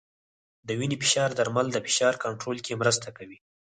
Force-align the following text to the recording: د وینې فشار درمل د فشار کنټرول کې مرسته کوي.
د 0.67 0.69
وینې 0.79 0.97
فشار 1.03 1.29
درمل 1.39 1.67
د 1.73 1.77
فشار 1.85 2.13
کنټرول 2.23 2.57
کې 2.65 2.79
مرسته 2.81 3.07
کوي. 3.17 3.37